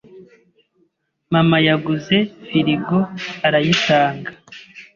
Mama 1.33 1.57
yaguze 1.67 2.17
firigo 2.47 2.99
arayitanga. 3.45 4.31